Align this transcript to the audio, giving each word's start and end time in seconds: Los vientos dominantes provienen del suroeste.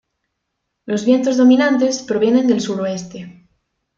Los 0.87 1.05
vientos 1.05 1.37
dominantes 1.37 2.01
provienen 2.01 2.47
del 2.47 2.59
suroeste. 2.59 3.47